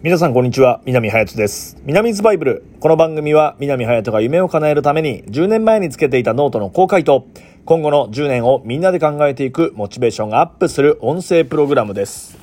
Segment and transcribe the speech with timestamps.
[0.00, 1.76] 皆さんこんにちは南隼人です。
[1.82, 2.64] 南ズバイブル。
[2.78, 7.26] この番組は南隼人が夢を叶えるために10年前につけていたノートの公開と
[7.64, 12.38] 今後の10年をみんなで考えていくモチベーションがアップする音声プログラムです、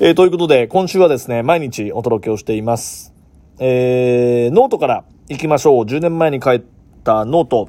[0.00, 3.12] えーということで今週はですね毎日お届けをしています。
[3.58, 5.84] えー、ノートから行きましょう。
[5.84, 6.64] 10年前に書い
[7.04, 7.68] たノート。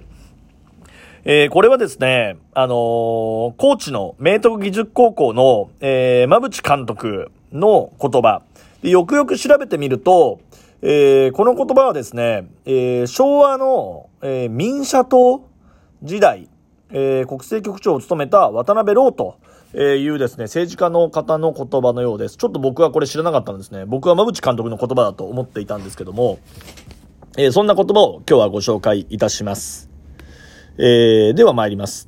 [1.25, 8.44] えーこれはですね、あのー高知の明徳義塾高校の、えー、馬淵監督の言葉。
[8.82, 10.39] でよくよく調べてみると、
[10.82, 15.47] えーこの言葉はですね、えー昭和の、えー民社党
[16.04, 16.50] 時代、
[16.92, 19.38] えー国政局長を務めた渡辺朗と、
[19.74, 22.38] えいうですね、政治家の方の言葉のようです。
[22.38, 23.86] ちょっと僕はこれ知らなかったんですね。
[23.86, 26.39] 僕は馬淵監督の言葉だと思っていたんですけども、
[27.38, 29.89] えーそんな言葉を今日はご紹介いたします。
[30.78, 32.08] えーでは参ります。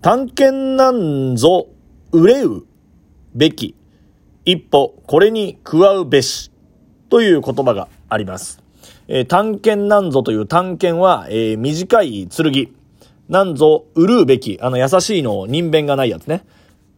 [0.00, 1.66] 探検なんぞ、
[2.12, 2.66] 憂う
[3.34, 3.74] べき。
[4.44, 6.50] 一歩、これに加うべし。
[7.08, 8.62] という言葉があります。
[9.08, 12.68] えー探検なんぞという探検は、えー短い剣。
[13.28, 14.58] なんぞ、憂うべき。
[14.60, 16.44] あの、優しいの、人弁がないやつね。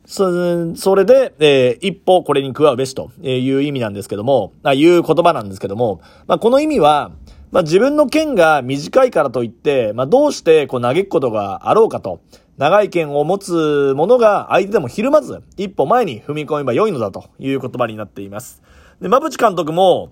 [0.07, 7.13] そそれで、えー一歩これに加うべしという意味なんですけども、あいう言葉なんですけども、まあ、この意味は、
[7.53, 12.21] まあ、自分の剣が短いからといって、まあ、どうしてこう嘆くことがあろうかと、
[12.59, 18.63] 長い剣を持つ者が相手でもひるまず、一歩前に踏み込めば良いのだという言葉になっています。
[19.01, 20.11] で、馬淵監督も、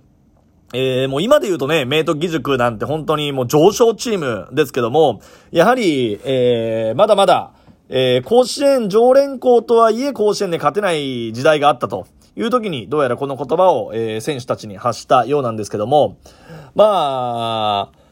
[0.75, 5.21] えー、もう今で言うとね、明徳義塾なんて本当にもう上昇チームですけども、
[5.53, 7.53] やはり、えー、まだまだ、
[7.89, 12.07] えー、甲子園常連校とはいえ甲子園で勝てない時代があったと
[12.37, 16.19] いう時に、どうやらこの言葉を、えー、選手たちに発したようなんですけども、
[16.75, 18.04] まあ、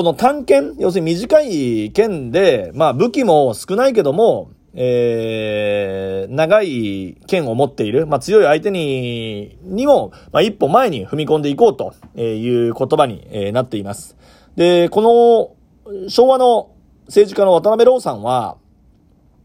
[0.00, 14.16] この短剣、要するに短い剣で、まあ武器も少ないけども、えー、長い剣を持っている、まあ強い相手に、にも、まあ一歩前に踏み込んでいこうという言葉にえなっています。
[14.56, 16.70] で、この昭和の
[17.04, 18.56] 政治家の渡辺朗さんは、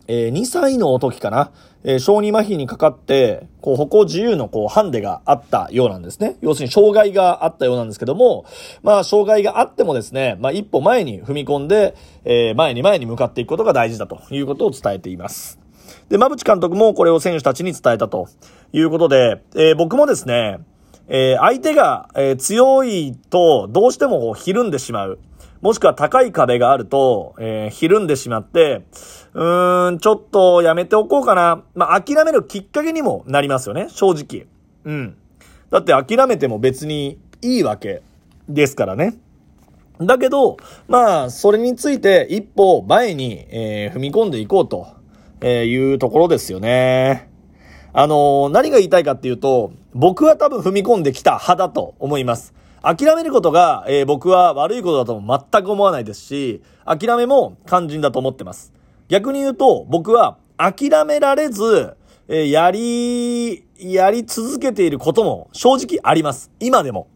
[0.08, 1.52] えー2歳の時かな、
[1.84, 6.38] えー小児麻痺にかかって、こう、歩行自由のこう、ハンデがあったようなんですね。
[6.42, 8.46] 要するに障害があったようなんですけども、
[8.84, 15.60] まあ、障害があってもですね、まあ、一歩前に踏み込んで、えー前に前に向かっていくことが大事だということを伝えています。
[16.10, 18.28] で、馬淵監督もこれを選手たちに伝えたと
[18.74, 20.60] いうことで、えー僕もですね、
[21.08, 25.20] え相手が、え強いとどうしてもこうひるんでしまう。
[25.62, 28.84] もしくは高い壁があると、えーひるんでしまって、
[29.34, 31.64] うーん、ちょっとやめておこうかな。
[31.74, 34.48] まあ、諦めるきっかけにもなりますよね、正直。
[34.84, 35.18] うん。
[35.72, 38.02] だって諦めても別にいいわけ
[38.48, 39.16] ですからね。
[40.00, 40.58] だけど、
[40.88, 44.88] まあ、それについて一歩前に、えー踏み込んでいこうと、
[45.42, 47.30] えいうところですよね。
[47.94, 52.54] あのー何が言いたいかっていうと、僕は多分踏み込んできた派だと思います。
[52.86, 58.74] 諦めることが、えー僕は悪いことだとも全く思わないですし、諦めも肝心だと思ってます。
[59.08, 61.98] 逆に言うと、僕は諦められず、
[62.28, 66.52] えーやり、やり続けていることも正直あります。
[66.60, 67.08] 今でも。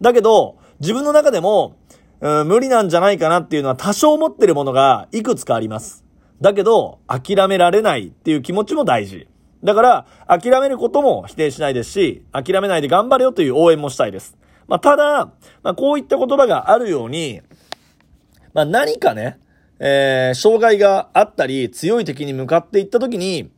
[0.00, 1.76] だけど、自分の中でも、
[2.22, 6.04] うん無理なんじゃないかなっていうのは多少持ってるものがいくつかあります。
[6.40, 9.28] だけど、諦められないっていう気持ちも大事。
[9.62, 14.38] だから、諦めることも否定しないですし、諦めないで頑張れよという応援もしたいです。
[14.68, 17.40] まあ、ただ、まあ、こういった言葉があるように、
[18.54, 19.38] まあ、何かね、
[19.78, 23.50] えー、障害があったり、強い敵に向かっていった時に、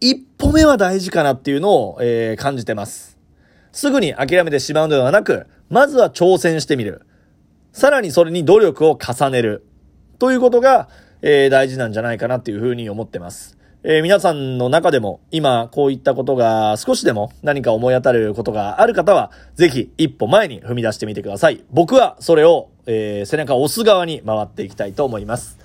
[0.00, 3.18] 一歩目は大事かなっていうのを、えー感じてます。
[3.72, 7.02] すぐに諦めてしまうのではなく、まずは挑戦してみる。
[7.72, 9.66] さらにそれに努力を重ねる。
[10.18, 10.88] ということが、
[11.22, 13.59] えー大事なんじゃないかなっていうふうに思ってます。
[13.82, 21.64] えー皆さんの中でも今こういったことが少しでも何か思い当たることがある方は、ぜひ一歩前に踏み出してみてください。
[21.70, 25.58] 僕はそれを、えー背中を押す側に回っていきたいと思います。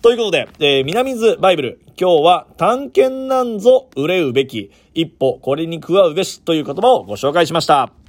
[0.00, 1.80] ということで、えー、南水バイブル。
[2.00, 4.72] 今日は、探検なんぞ憂うべき。
[4.94, 8.01] 一歩、これに加うべしという言葉をご紹介しました。